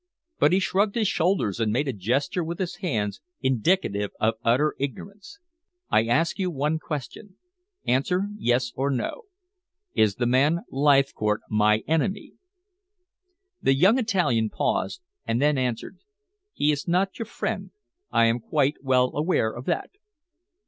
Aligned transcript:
But 0.39 0.51
he 0.51 0.59
shrugged 0.59 0.95
his 0.95 1.07
shoulders, 1.07 1.59
and 1.59 1.71
made 1.71 1.87
a 1.87 1.93
gesture 1.93 2.43
with 2.43 2.57
his 2.57 2.77
hands 2.77 3.21
indicative 3.39 4.09
of 4.19 4.33
utter 4.43 4.73
ignorance. 4.79 5.37
"I 5.91 6.05
ask 6.05 6.39
you 6.39 6.49
one 6.49 6.79
question. 6.79 7.35
Answer 7.85 8.29
yes 8.35 8.71
or 8.75 8.89
no. 8.89 9.25
Is 9.93 10.15
the 10.15 10.25
man 10.25 10.61
Leithcourt 10.71 11.41
my 11.51 11.83
enemy?" 11.87 12.33
The 13.61 13.75
young 13.75 13.99
Italian 13.99 14.49
paused, 14.49 15.01
and 15.27 15.39
then 15.39 15.59
answered: 15.59 15.99
"He 16.51 16.71
is 16.71 16.87
not 16.87 17.19
your 17.19 17.27
friend. 17.27 17.69
I 18.09 18.25
am 18.25 18.39
quite 18.39 18.77
well 18.83 19.11
aware 19.15 19.51
of 19.53 19.65
that." 19.65 19.91